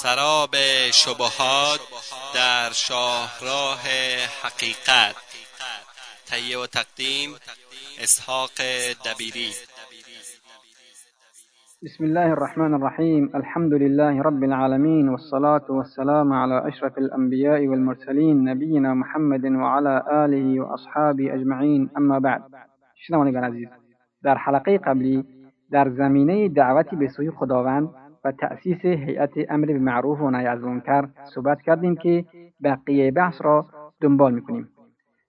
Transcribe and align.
سراب 0.00 0.54
شبهات 0.92 1.80
در 2.34 2.70
شاهراه 2.72 3.82
حقیقت. 4.42 5.16
تهیه 6.26 6.58
و 6.58 6.66
تقدیم 6.66 7.30
اسحاق 8.02 8.56
دبیری. 9.06 9.50
بسم 11.84 12.04
الله 12.04 12.30
الرحمن 12.36 12.74
الرحيم 12.74 13.30
الحمد 13.34 13.72
لله 13.72 14.22
رب 14.22 14.42
العالمين 14.44 15.08
والصلاة 15.08 15.66
والسلام 15.68 16.32
على 16.32 16.68
أشرف 16.68 16.98
الأنبياء 16.98 17.66
والمرسلين 17.66 18.44
نبينا 18.44 18.94
محمد 18.94 19.44
وعلى 19.44 20.02
آله 20.24 20.60
وأصحابه 20.60 21.34
أجمعين 21.34 21.90
أما 21.96 22.18
بعد 22.18 22.42
شنوندگان 22.96 23.44
عزیز 23.44 23.68
در 24.22 24.34
حلقه 24.34 24.78
قبلی 24.78 25.24
در 25.70 25.90
زمینه 25.90 26.48
دعوتی 26.48 26.96
به 26.96 27.08
سوی 27.08 27.30
خداوند 27.30 28.01
و 28.24 28.32
تأسیس 28.32 28.84
هیئت 28.84 29.30
امر 29.48 29.66
به 29.66 29.78
معروف 29.78 30.20
و 30.20 30.30
نهی 30.30 30.46
از 30.46 30.60
منکر 30.60 31.08
صحبت 31.34 31.62
کردیم 31.62 31.96
که 31.96 32.24
بقیه 32.64 33.10
بحث 33.10 33.42
را 33.42 33.66
دنبال 34.00 34.34
می‌کنیم. 34.34 34.68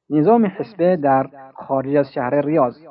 نظام 0.10 0.46
حسبه 0.46 0.96
در 0.96 1.28
خارج 1.54 1.96
از 1.96 2.14
شهر 2.14 2.42
ریاض. 2.42 2.86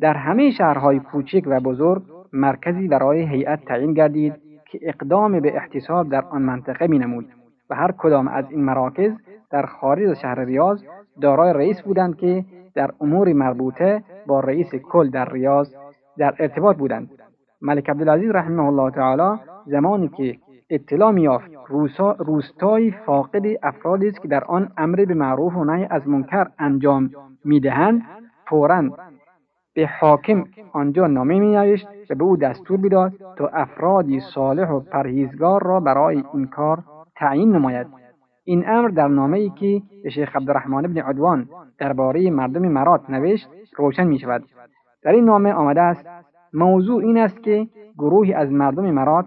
در 0.00 0.14
همه 0.14 0.50
شهرهای 0.50 1.00
کوچک 1.00 1.42
و 1.46 1.60
بزرگ 1.60 2.02
مرکزی 2.32 2.88
برای 2.88 3.22
هیئت 3.22 3.64
تعیین 3.64 3.94
گردید 3.94 4.34
که 4.70 4.78
اقدام 4.82 5.40
به 5.40 5.56
احتساب 5.56 6.08
در 6.08 6.24
آن 6.24 6.42
منطقه 6.42 6.86
مینمود 6.86 7.26
و 7.70 7.74
هر 7.74 7.92
کدام 7.92 8.28
از 8.28 8.44
این 8.50 8.64
مراکز 8.64 9.12
در 9.50 9.66
خارج 9.66 10.08
از 10.08 10.20
شهر 10.20 10.44
ریاض 10.44 10.84
دارای 11.20 11.52
رئیس 11.52 11.82
بودند 11.82 12.16
که 12.16 12.44
در 12.74 12.90
امور 13.00 13.32
مربوطه 13.32 14.02
با 14.26 14.40
رئیس 14.40 14.74
کل 14.74 15.10
در 15.10 15.32
ریاض 15.32 15.74
در 16.18 16.34
ارتباط 16.38 16.76
بودند. 16.76 17.10
ملک 17.62 17.90
عبدالعزیز 17.90 18.30
رحمه 18.30 18.64
الله 18.64 18.90
تعالی 18.90 19.40
زمانی 19.66 20.08
که 20.08 20.38
اطلاع 20.70 21.10
میافت 21.10 21.50
روستایی 22.18 22.90
فاقد 22.90 23.42
افرادی 23.62 24.08
است 24.08 24.22
که 24.22 24.28
در 24.28 24.44
آن 24.44 24.68
امر 24.76 25.04
به 25.04 25.14
معروف 25.14 25.56
و 25.56 25.64
نهی 25.64 25.86
از 25.90 26.08
منکر 26.08 26.46
انجام 26.58 27.10
می‌دهند 27.44 28.02
فورا 28.48 28.82
به 29.74 29.90
حاکم 30.00 30.44
آنجا 30.72 31.06
نامه 31.06 31.38
می 31.38 31.56
و 32.10 32.14
به 32.14 32.24
او 32.24 32.36
دستور 32.36 32.76
می‌داد 32.80 33.12
تا 33.36 33.46
افرادی 33.46 34.20
صالح 34.20 34.70
و 34.70 34.80
پرهیزگار 34.80 35.62
را 35.62 35.80
برای 35.80 36.22
این 36.34 36.46
کار 36.46 36.82
تعیین 37.16 37.52
نماید. 37.52 37.86
این 38.44 38.68
امر 38.68 38.88
در 38.88 39.08
نامه 39.08 39.38
ای 39.38 39.50
که 39.50 39.82
به 40.04 40.10
شیخ 40.10 40.36
عبدالرحمن 40.36 40.82
بن 40.82 40.98
عدوان 40.98 41.48
درباره 41.78 42.30
مردم 42.30 42.68
مرات 42.68 43.10
نوشت 43.10 43.48
روشن 43.76 44.04
می 44.04 44.18
شود 44.18 44.44
در 45.02 45.12
این 45.12 45.24
نامه 45.24 45.52
آمده 45.52 45.82
است 45.82 46.06
موضوع 46.56 47.02
این 47.02 47.18
است 47.18 47.42
که 47.42 47.66
گروهی 47.98 48.32
از 48.32 48.52
مردم 48.52 48.90
مرات 48.90 49.26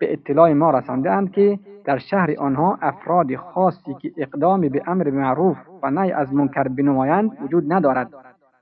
به 0.00 0.12
اطلاع 0.12 0.52
ما 0.52 0.70
رسانده 0.70 1.10
اند 1.10 1.32
که 1.32 1.58
در 1.84 1.98
شهر 1.98 2.34
آنها 2.38 2.78
افراد 2.82 3.36
خاصی 3.36 3.94
که 4.00 4.12
اقدام 4.16 4.60
به 4.60 4.82
امر 4.86 5.10
معروف 5.10 5.56
و 5.82 5.90
نهی 5.90 6.12
از 6.12 6.34
منکر 6.34 6.68
بنمایند 6.68 7.30
وجود 7.42 7.72
ندارد. 7.72 8.10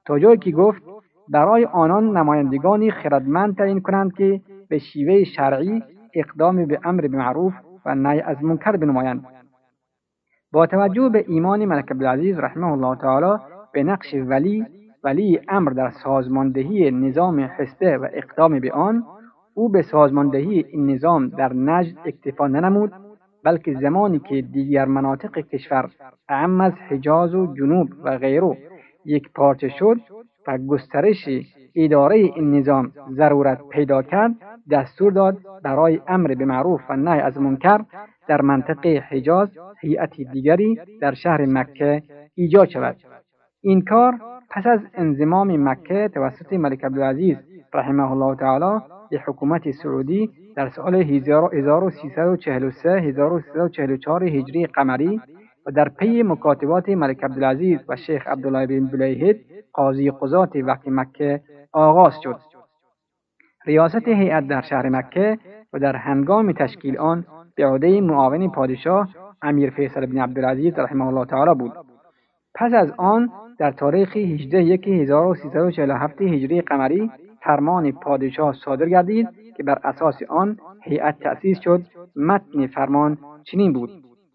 تا 0.05 0.19
جایی 0.19 0.39
که 0.39 0.51
گفت 0.51 0.83
برای 1.29 1.65
آنان 1.65 2.17
نمایندگانی 2.17 2.91
خردمند 2.91 3.57
تعیین 3.57 3.81
کنند 3.81 4.13
که 4.13 4.41
به 4.69 4.79
شیوه 4.79 5.25
شرعی 5.25 5.83
اقدام 6.15 6.67
به 6.67 6.81
امر 6.85 7.09
معروف 7.09 7.55
و 7.87 7.95
نهی 7.95 8.21
از 8.21 8.45
منکر 8.45 8.73
بنمایند. 8.77 9.27
با 10.53 10.67
توجه 10.67 11.09
به 11.09 11.25
ایمان 11.29 11.65
ملک 11.65 11.91
عبدالعزیز 11.91 12.39
رحمه 12.39 12.73
الله 12.73 12.97
تعالی 12.97 13.43
به 13.73 13.83
نقش 13.83 14.15
ولی 14.15 14.67
ولی 15.07 15.41
امر 15.49 15.71
در 15.71 15.91
سازماندهی 15.91 16.91
نظام 16.91 17.41
حسبه 17.41 17.99
و 17.99 18.09
اقدام 18.13 18.61
به 18.61 18.73
آن 18.73 19.05
او 19.55 19.69
به 19.69 19.83
سازماندهی 19.83 20.65
این 20.69 20.91
نظام 20.91 21.29
در 21.29 21.53
نجد 21.53 21.97
اکتفا 22.05 22.47
ننمود 22.47 22.93
بلکه 23.45 23.75
زمانی 23.75 24.19
که 24.19 24.43
دیگر 24.43 24.85
مناطق 24.85 25.39
کشور 25.39 25.91
اعم 26.29 26.61
از 26.61 26.73
حجاز 26.73 27.35
و 27.35 27.55
جنوب 27.55 27.89
و 28.05 28.19
غیره 28.19 28.57
یک 29.05 29.33
پارچه 29.35 29.69
شد 29.69 29.97
و 30.47 30.59
گسترش 30.59 31.29
اداره 31.77 32.17
این 32.17 32.55
نظام 32.55 32.93
ضرورت 33.11 33.69
پیدا 33.69 34.03
کرد 34.03 34.33
دستور 34.71 35.13
داد 35.13 35.39
برای 35.65 36.01
امر 36.09 36.35
به 36.35 36.45
معروف 36.45 36.81
و 36.91 36.97
نهی 36.97 37.21
از 37.21 37.39
منکر 37.39 37.81
در 38.29 38.43
منطقه 38.43 39.05
حجاز 39.11 39.49
هیئت 39.81 40.21
دیگری 40.33 40.81
در 41.01 41.15
شهر 41.15 41.47
مکه 41.47 42.03
ایجاد 42.35 42.69
شود. 42.69 42.97
این 43.61 43.81
کار 43.81 44.15
پس 44.51 44.67
از 44.67 44.81
انضمام 44.95 45.69
مکه 45.69 46.11
توسط 46.15 46.53
ملک 46.53 46.85
عبدالعزیز 46.85 47.37
رحمه 47.75 48.11
الله 48.11 48.37
تعالی 48.37 48.81
به 49.11 49.21
حکومت 49.27 49.71
سعودی 49.71 50.31
در 50.57 50.69
سال 50.69 50.95
1343 50.95 52.91
1344 52.91 54.25
هجری 54.25 54.67
قمری 54.67 55.21
و 55.67 55.71
در 55.71 55.89
پی 55.89 56.23
مکاتبات 56.23 56.89
ملک 56.89 57.25
عبدالعزیز 57.25 57.81
و 57.89 57.97
شیخ 57.97 58.27
عبدالله 58.27 58.67
بن 58.67 58.87
بلیهد 58.87 59.37
قاضی 59.73 60.11
قضات 60.11 60.57
وقت 60.57 60.89
مکه 60.89 61.41
آغاز 61.73 62.15
شد. 62.23 62.41
ریاست 63.67 64.09
هیئت 64.09 64.47
در 64.47 64.61
شهر 64.61 64.89
مکه 64.89 65.39
و 65.73 65.79
در 65.79 65.97
هنگام 65.97 66.53
تشکیل 66.53 66.99
آن 66.99 67.25
به 67.57 67.67
عهده 67.67 68.01
معاون 68.01 68.51
پادشاه 68.51 69.09
امیر 69.43 69.71
فیصل 69.71 70.07
بن 70.07 70.19
عبدالعزیز 70.19 70.79
رحمه 70.79 71.07
الله 71.07 71.25
تعالی 71.25 71.55
بود. 71.55 71.73
پس 72.55 72.73
از 72.75 72.93
آن 72.97 73.31
در 73.59 73.71
تاریخ 73.71 74.17
18 74.17 74.63
یک 74.63 74.89
1347 74.89 76.23
هجری 76.23 76.61
قمری 76.61 77.11
فرمان 77.43 77.93
پادشاه 77.93 78.55
صادر 78.65 78.89
گردید 78.89 79.29
که 79.57 79.63
بر 79.63 79.79
اساس 79.85 80.15
آن 80.29 80.57
هیئت 80.83 81.19
تأسیس 81.19 81.61
شد. 81.61 81.83
متن 82.17 82.67
فرمان 82.67 83.19
چنین 83.45 83.73
بود. 83.73 83.91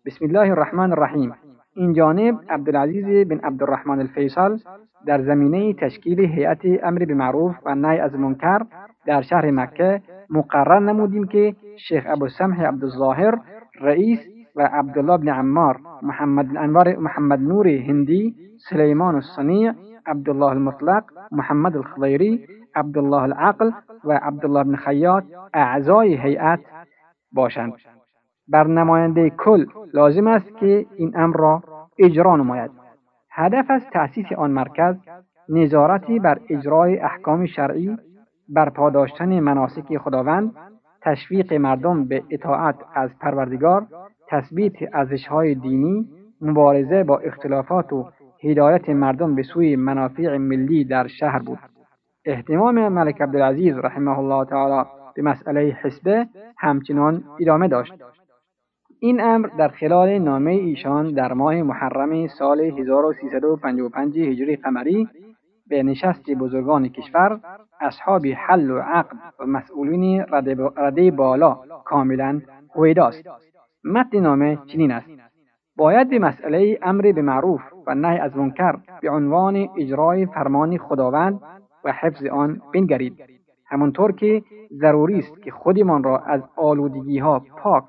بسم 0.06 0.26
الله 0.26 0.52
الرحمن 0.52 0.92
الرحیم. 0.92 1.34
این 1.76 1.94
جانب 1.94 2.40
عبدالعزیز 2.50 3.28
بن 3.28 3.40
عبدالرحمن 3.40 4.00
الفیصل 4.00 4.58
در 5.06 5.22
زمینه 5.22 5.74
تشکیل 5.74 6.20
هیئت 6.20 6.62
امر 6.84 7.06
به 7.06 7.14
معروف 7.14 7.56
و 7.66 7.76
نهی 7.76 8.00
از 8.00 8.16
منکر 8.16 8.60
در 9.06 9.22
شهر 9.22 9.52
مکه 9.52 10.02
مقرر 10.30 10.80
نمودیم 10.80 11.28
که 11.28 11.56
شیخ 11.88 12.04
ابو 12.08 12.28
سمح 12.30 12.64
عبدالظاهر 12.64 13.38
رئیس 13.82 14.20
و 14.56 14.62
عبدالله 14.62 15.18
بن 15.18 15.30
عمار 15.30 15.80
محمد 16.02 16.58
انوار 16.58 16.96
محمد 16.96 17.40
نور 17.40 17.68
هندی 17.68 18.36
سلیمان 18.70 19.16
الصنیع 19.16 19.74
عبدالله 20.06 20.46
المطلق 20.46 21.04
محمد 21.32 21.78
الخضیری 21.78 22.48
عبدالله 22.76 23.22
العقل 23.22 23.72
و 24.04 24.20
عبدالله 24.22 24.64
بن 24.64 24.76
خیاط 24.76 25.24
اعضای 25.54 26.18
هیئت 26.18 26.60
باشند. 27.32 27.74
بر 28.48 28.68
نماینده 28.68 29.30
کل 29.30 29.66
لازم 29.94 30.28
است 30.28 30.58
که 30.58 30.86
این 30.96 31.12
امر 31.16 31.38
را 31.38 31.64
اجرا 32.00 32.36
نماید. 32.36 32.72
هدف 33.32 33.66
از 33.70 33.82
تأسیس 33.94 34.26
آن 34.38 34.52
مرکز 34.52 34.96
نظارتی 35.50 36.20
بر 36.20 36.40
اجرای 36.50 37.00
احکام 37.00 37.46
شرعی 37.46 37.98
بر 38.50 38.70
پاداشتن 38.70 39.40
مناسک 39.40 39.98
خداوند 39.98 40.56
تشویق 41.02 41.54
مردم 41.54 42.06
به 42.06 42.24
اطاعت 42.30 42.76
از 42.94 43.10
پروردگار 43.20 43.88
تثبیت 44.32 44.74
ارزشهای 44.94 45.56
دینی 45.56 46.08
مبارزه 46.42 47.04
با 47.04 47.18
اختلافات 47.18 47.94
و 47.94 48.10
هدایت 48.44 48.90
مردم 48.90 49.36
به 49.36 49.44
سوی 49.44 49.76
منافع 49.76 50.38
ملی 50.38 50.84
در 50.84 51.08
شهر 51.08 51.40
بود. 51.40 51.60
احتمام 52.26 52.88
ملک 52.88 53.22
عبدالعزیز 53.22 53.78
رحمه 53.78 54.20
الله 54.20 54.46
تعالی 54.46 54.90
به 55.16 55.22
مسئله 55.22 55.78
حسبه 55.82 56.28
همچنان 56.58 57.24
ادامه 57.40 57.68
داشت. 57.68 57.94
این 59.00 59.22
امر 59.22 59.48
در 59.48 59.68
خلال 59.68 60.20
نامه 60.20 60.52
ایشان 60.52 61.14
در 61.14 61.34
ماه 61.34 61.64
محرم 61.64 62.28
سال 62.28 62.62
1355 62.62 64.20
هجری 64.20 64.56
قمری 64.56 65.08
به 65.68 65.84
نشست 65.84 66.32
بزرگان 66.32 66.90
کشور 66.90 67.40
اصحاب 67.82 68.26
حل 68.28 68.72
و 68.72 68.80
عقد 68.80 69.18
و 69.40 69.46
مسئولین 69.46 70.26
رده 70.78 71.12
بالا 71.12 71.60
کاملا 71.86 72.42
هویداست 72.76 73.30
متن 73.84 74.20
نامه 74.20 74.58
چنین 74.66 74.92
است. 74.92 75.10
باید 75.76 76.10
به 76.10 76.20
مسئله 76.20 76.80
امر 76.82 77.12
به 77.12 77.22
معروف 77.22 77.62
و 77.88 77.96
نهی 77.96 78.18
از 78.18 78.38
منکر 78.38 78.76
به 79.02 79.10
عنوان 79.10 79.68
اجرای 79.78 80.26
فرمان 80.26 80.78
خداوند 80.78 81.40
و 81.86 81.92
حفظ 81.92 82.26
آن 82.26 82.62
بنگرید. 82.74 83.14
همانطور 83.66 84.12
که 84.12 84.44
ضروری 84.72 85.20
است 85.20 85.42
که 85.42 85.52
خودمان 85.52 86.04
را 86.04 86.18
از 86.18 86.42
آلودگی 86.56 87.20
ها 87.20 87.40
پاک 87.40 87.84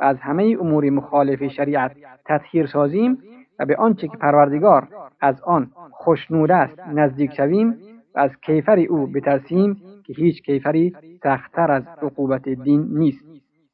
و 0.00 0.04
از 0.04 0.16
همه 0.20 0.56
امور 0.60 0.90
مخالف 0.90 1.46
شریعت 1.46 1.96
تطهیر 2.26 2.66
سازیم 2.66 3.18
و 3.58 3.66
به 3.66 3.76
آنچه 3.76 4.08
که 4.08 4.16
پروردگار 4.16 4.88
از 5.20 5.40
آن 5.42 5.70
خوشنود 5.90 6.50
است 6.50 6.80
نزدیک 6.80 7.34
شویم 7.34 7.74
و 8.14 8.18
از 8.18 8.30
کیفر 8.42 8.78
او 8.78 9.06
بترسیم 9.06 9.76
که 10.06 10.12
هیچ 10.12 10.42
کیفری 10.42 10.92
سختتر 11.22 11.70
از 11.70 11.82
عقوبت 12.02 12.48
دین 12.48 12.88
نیست. 12.90 13.24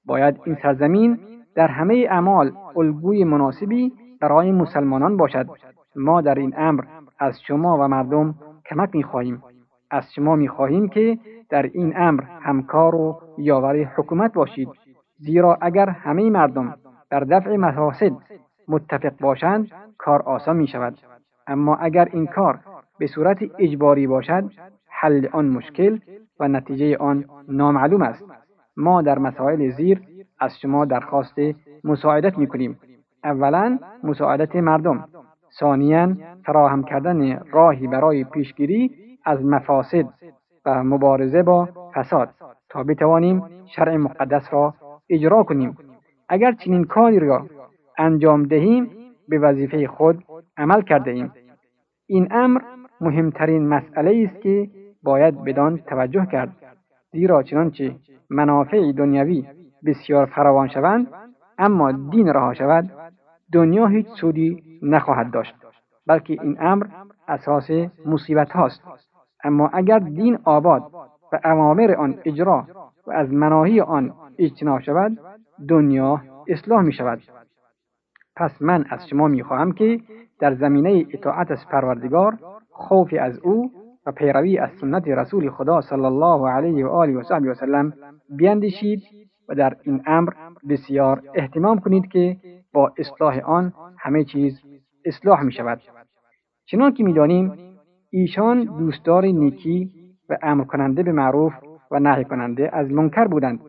باید 0.07 0.41
این 0.45 0.57
سرزمین 0.63 1.19
در 1.55 1.69
همه 1.69 2.07
اعمال 2.11 2.53
الگوی 2.77 3.25
مناسبی 3.25 3.93
برای 4.21 4.53
مسلمانان 4.53 5.17
باشد. 5.17 5.47
ما 5.97 6.21
در 6.21 6.35
این 6.35 6.55
امر 6.57 6.85
از 7.19 7.43
شما 7.43 7.79
و 7.79 7.89
مردم 7.89 8.35
کمک 8.71 8.95
می‌خواهیم. 8.95 9.43
از 9.91 10.13
شما 10.15 10.37
می‌خواهیم 10.37 10.89
که 10.89 11.19
در 11.51 11.63
این 11.63 11.93
امر 11.97 12.23
همکار 12.23 12.95
و 12.95 13.21
یاور 13.39 13.85
حکومت 13.85 14.33
باشید. 14.33 14.69
زیرا 15.19 15.59
اگر 15.61 15.89
همه 15.89 16.31
مردم 16.31 16.75
در 17.11 17.21
دفع 17.21 17.57
مفاسد 17.57 18.13
متفق 18.69 19.13
باشند 19.21 19.71
کار 19.99 20.23
آسان 20.23 20.57
می 20.57 20.67
شود 20.67 20.99
اما 21.47 21.77
اگر 21.77 22.09
این 22.13 22.27
کار 22.27 22.59
به 22.99 23.07
صورت 23.07 23.39
اجباری 23.59 24.07
باشد 24.07 24.45
حل 24.89 25.27
آن 25.33 25.49
مشکل 25.49 25.99
و 26.41 26.49
نتیجه 26.49 26.97
آن 26.97 27.25
نامعلوم 27.49 28.03
است. 28.03 28.25
ما 28.77 29.03
در 29.03 29.19
مسائل 29.19 29.71
زیر 29.71 30.01
از 30.43 30.61
شما 30.61 30.85
درخواست 30.85 31.35
مساعدت 31.85 32.39
می 32.39 32.47
کنیم 32.47 32.79
اولا 33.25 33.79
مساعدت 34.05 34.56
مردم. 34.56 35.05
ثانیا 35.61 36.17
فراهم 36.47 36.83
کردن 36.85 37.43
راهی 37.53 37.87
برای 37.87 38.25
پیشگیری 38.25 38.91
از 39.25 39.44
مفاسد 39.44 40.06
و 40.65 40.85
مبارزه 40.85 41.43
با 41.43 41.69
فساد. 41.94 42.29
تا 42.69 42.83
بتوانیم 42.83 43.43
شرع 43.77 43.97
مقدس 43.97 44.43
را 44.53 44.75
اجرا 45.11 45.43
کنیم. 45.43 45.77
اگر 46.29 46.53
چنین 46.53 46.85
کاری 46.85 47.19
را 47.19 47.47
انجام 47.99 48.43
دهیم 48.43 48.91
به 49.29 49.39
وظیفه 49.39 49.87
خود 49.87 50.25
عمل 50.56 50.83
کرده 50.83 51.11
ایم. 51.11 51.33
این 52.06 52.29
امر 52.31 52.61
مهمترین 53.00 53.69
مسئله 53.69 54.29
است 54.31 54.43
که 54.43 54.69
باید 55.03 55.44
بدان 55.44 55.79
توجه 55.79 56.27
کرد. 56.27 56.53
زیرا 57.12 57.43
چنانچه 57.43 57.94
منافع 58.31 58.93
دنیوی 58.93 59.44
بسیار 59.87 60.26
فراوان 60.26 60.69
شوند 60.69 61.06
اما 61.58 61.93
دین 61.93 62.29
رها 62.29 62.55
شود 62.55 62.90
دنیا 63.52 63.87
هیچ 63.87 64.06
سودی 64.06 64.62
نخواهد 64.82 65.31
داشت 65.31 65.55
بلکه 66.06 66.32
این 66.43 66.56
امر 66.61 66.87
اساس 67.29 67.70
مصیبت 68.06 68.52
هاست. 68.52 68.82
اما 69.44 69.70
اگر 69.73 69.99
دین 69.99 70.38
آباد 70.44 70.82
و 71.32 71.40
اوامر 71.44 71.94
آن 71.94 72.19
اجرا 72.25 72.67
و 73.06 73.12
از 73.12 73.32
مناهی 73.32 73.81
آن 73.81 74.12
اجتناب 74.38 74.81
شود 74.81 75.19
دنیا 75.69 76.20
اصلاح 76.49 76.82
می 76.82 76.93
شود. 76.93 77.20
پس 78.37 78.62
من 78.62 78.84
از 78.90 79.08
شما 79.08 79.29
می 79.29 79.43
خواهم 79.43 79.73
که 79.73 80.00
در 80.40 80.55
زمینه 80.55 81.06
اطاعت 81.11 81.50
از 81.50 81.67
پروردگار 81.70 82.38
خوف 82.70 83.14
از 83.20 83.38
او 83.38 83.70
و 84.06 84.12
پیروی 84.12 84.58
از 84.58 84.70
سنت 84.81 85.08
رسول 85.08 85.50
خدا 85.50 85.81
صلی 85.81 86.05
الله 86.05 86.50
علیه 86.50 86.87
و 86.87 86.88
آله 86.88 87.19
و 87.50 87.55
سلم 87.55 87.93
بیندیشید 88.37 89.02
و 89.49 89.55
در 89.55 89.77
این 89.83 90.03
امر 90.06 90.33
بسیار 90.69 91.23
احتمام 91.35 91.79
کنید 91.79 92.09
که 92.09 92.37
با 92.73 92.93
اصلاح 92.99 93.39
آن 93.39 93.73
همه 93.99 94.25
چیز 94.25 94.61
اصلاح 95.05 95.43
می 95.43 95.53
شود. 95.53 95.81
چنان 96.67 96.94
که 96.94 97.05
می‌دانیم 97.05 97.53
ایشان 98.11 98.65
دوستدار 98.65 99.25
نیکی 99.25 99.91
و 100.29 100.39
امر 100.43 100.65
کننده 100.65 101.03
به 101.03 101.12
معروف 101.12 101.53
و 101.91 102.00
نهی 102.00 102.25
کننده 102.25 102.71
از 102.73 102.91
منکر 102.91 103.25
بودند. 103.25 103.61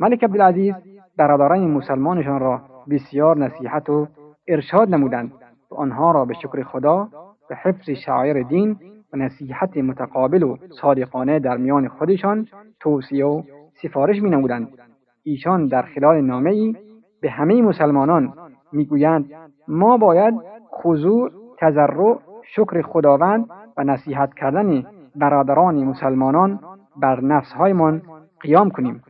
ملک 0.00 0.24
عبدالعزیز 0.24 0.74
برادران 1.16 1.70
مسلمانشان 1.70 2.40
را 2.40 2.60
بسیار 2.90 3.38
نصیحت 3.38 3.90
و 3.90 4.08
ارشاد 4.48 4.94
نمودند 4.94 5.32
و 5.70 5.74
آنها 5.74 6.10
را 6.10 6.24
به 6.24 6.34
شکر 6.34 6.62
خدا 6.62 7.08
و 7.50 7.54
حفظ 7.54 7.90
شعایر 7.90 8.42
دین 8.42 8.76
و 9.12 9.16
نصیحت 9.16 9.76
متقابل 9.76 10.42
و 10.42 10.56
صادقانه 10.80 11.38
در 11.38 11.56
میان 11.56 11.88
خودشان 11.88 12.48
توصیه 12.80 13.26
و 13.26 13.42
سفارش 13.74 14.22
می 14.22 14.30
نمودند. 14.30 14.68
ایشان 15.22 15.66
در 15.66 15.82
خلال 15.82 16.20
نامه 16.20 16.50
ای 16.50 16.76
به 17.20 17.30
همه 17.30 17.62
مسلمانان 17.62 18.32
می‌گویند 18.72 19.30
ما 19.68 19.96
باید 19.96 20.34
خضوع 20.72 21.30
تضرع 21.58 22.18
شکر 22.42 22.82
خداوند 22.82 23.46
و 23.76 23.84
نصیحت 23.84 24.34
کردن 24.34 24.84
برادران 25.16 25.84
مسلمانان 25.84 26.60
بر 26.96 27.20
نفسهایمان 27.20 28.02
قیام 28.40 28.70
کنیم 28.70 29.02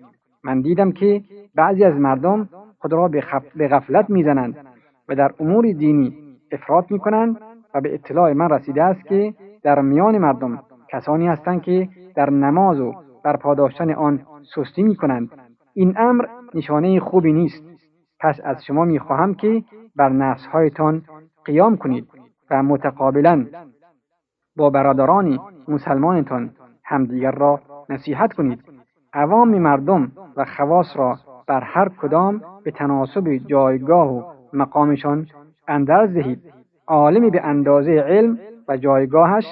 من 0.45 0.61
دیدم 0.61 0.93
که 0.93 1.23
بعضی 1.55 1.85
از 1.85 1.95
مردم 1.95 2.49
خود 2.79 2.93
را 2.93 3.09
به 3.55 3.69
غفلت 3.69 4.11
می‌زنند 4.11 4.57
و 5.09 5.15
در 5.15 5.33
امور 5.41 5.73
دینی 5.73 6.17
افراد 6.53 6.91
می‌کنند 6.91 7.41
و 7.75 7.81
به 7.81 7.95
اطلاع 7.95 8.33
من 8.33 8.51
رسیده 8.51 8.83
است 8.83 9.05
که 9.07 9.35
در 9.63 9.81
میان 9.81 10.19
مردم 10.19 10.63
کسانی 10.89 11.27
هستند 11.27 11.63
که 11.63 11.89
در 12.15 12.31
نماز 12.31 12.81
و 12.81 12.95
بر 13.25 13.37
پاداشتن 13.37 13.91
آن 13.91 14.21
سستی 14.55 14.83
می 14.83 14.97
کنند. 14.97 15.31
این 15.75 15.99
امر 15.99 16.25
نشانه 16.55 17.01
خوبی 17.01 17.33
نیست. 17.33 17.65
پس 18.21 18.41
از 18.45 18.65
شما 18.65 18.85
می 18.85 18.99
خواهم 18.99 19.35
که 19.35 19.63
بر 19.97 20.09
نفسهایتان 20.09 21.03
قیام 21.45 21.77
کنید 21.77 22.09
و 22.51 22.63
متقابلا 22.63 23.47
با 24.57 24.71
برادران 24.71 25.39
مسلمانتان 25.69 26.51
همدیگر 26.85 27.31
را 27.31 27.61
نصیحت 27.89 28.33
کنید. 28.33 28.65
عوام 29.13 29.59
مردم 29.59 30.13
و 30.37 30.45
خواص 30.45 30.97
را 30.97 31.19
بر 31.47 31.61
هر 31.61 31.89
کدام 31.89 32.41
به 32.65 32.71
تناسب 32.71 33.37
جایگاه 33.37 34.13
و 34.13 34.23
مقامشان 34.53 35.27
اندرز 35.69 36.15
دهید 36.15 36.53
عالمی 36.87 37.31
به 37.31 37.41
اندازه 37.45 37.93
علم 37.93 38.39
و 38.69 38.77
جایگاهش 38.77 39.45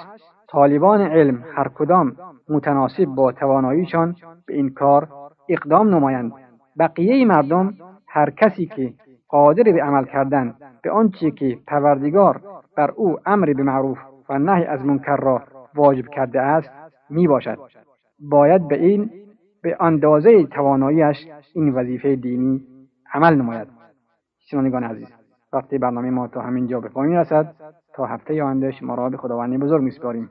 طالبان 0.48 1.00
علم 1.00 1.44
هر 1.54 1.68
کدام 1.68 2.16
متناسب 2.50 3.04
با 3.04 3.32
تواناییشان 3.32 4.16
به 4.46 4.54
این 4.54 4.70
کار 4.70 5.08
اقدام 5.48 5.94
نمایند. 5.94 6.32
بقیه 6.78 7.24
مردم 7.24 7.74
هر 8.08 8.30
کسی 8.30 8.66
که 8.66 8.92
قادر 9.28 9.62
به 9.62 9.82
عمل 9.82 10.04
کردن 10.04 10.54
به 10.82 10.90
آنچه 10.90 11.30
که 11.30 11.58
پروردگار 11.66 12.40
بر 12.76 12.90
او 12.90 13.18
امر 13.26 13.52
به 13.52 13.62
معروف 13.62 13.98
و 14.28 14.38
نهی 14.38 14.64
از 14.64 14.84
منکر 14.84 15.16
را 15.16 15.42
واجب 15.74 16.08
کرده 16.08 16.40
است 16.40 16.70
می 17.10 17.28
باشد 17.28 17.58
باید 18.20 18.68
به 18.68 18.84
این 18.84 19.10
به 19.62 19.76
اندازه 19.80 20.44
تواناییش 20.44 21.16
این 21.54 21.74
وظیفه 21.74 22.16
دینی 22.16 22.62
عمل 23.14 23.34
نماید. 23.34 23.68
شنوندگان 24.38 24.84
عزیز 24.84 25.08
وقتی 25.52 25.78
برنامه 25.78 26.10
ما 26.10 26.28
تا 26.28 26.40
همین 26.40 26.66
جا 26.66 26.80
به 26.80 26.88
پایان 26.88 27.16
رسد 27.16 27.54
تا 27.94 28.06
هفته 28.06 28.42
آینده 28.42 28.70
شما 28.70 28.94
را 28.94 29.08
به 29.08 29.16
خداوند 29.16 29.60
بزرگ 29.60 29.82
میسپاریم. 29.82 30.30